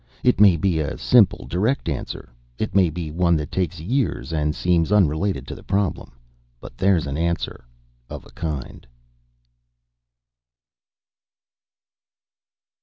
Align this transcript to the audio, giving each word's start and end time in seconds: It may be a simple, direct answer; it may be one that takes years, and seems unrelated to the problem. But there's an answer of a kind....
It 0.23 0.41
may 0.41 0.57
be 0.57 0.79
a 0.79 0.97
simple, 0.97 1.45
direct 1.45 1.87
answer; 1.87 2.33
it 2.57 2.73
may 2.73 2.89
be 2.89 3.11
one 3.11 3.35
that 3.35 3.51
takes 3.51 3.79
years, 3.79 4.33
and 4.33 4.55
seems 4.55 4.91
unrelated 4.91 5.45
to 5.45 5.53
the 5.53 5.61
problem. 5.61 6.13
But 6.59 6.75
there's 6.75 7.05
an 7.05 7.17
answer 7.19 7.65
of 8.09 8.25
a 8.25 8.31
kind.... 8.31 8.87